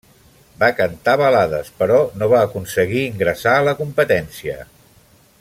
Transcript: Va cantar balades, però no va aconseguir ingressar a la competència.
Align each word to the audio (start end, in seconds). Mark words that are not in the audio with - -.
Va 0.61 0.69
cantar 0.77 1.13
balades, 1.21 1.69
però 1.83 1.99
no 2.21 2.31
va 2.33 2.41
aconseguir 2.49 3.05
ingressar 3.11 3.55
a 3.59 3.69
la 3.69 3.77
competència. 3.83 4.59